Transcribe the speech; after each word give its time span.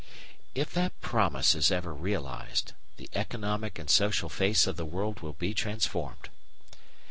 If 0.55 0.73
that 0.73 0.99
"promise" 0.99 1.53
is 1.53 1.69
ever 1.69 1.93
realised, 1.93 2.73
the 2.97 3.07
economic 3.13 3.77
and 3.77 3.87
social 3.87 4.29
face 4.29 4.65
of 4.65 4.75
the 4.75 4.83
world 4.83 5.19
will 5.19 5.33
be 5.33 5.53
transformed. 5.53 6.29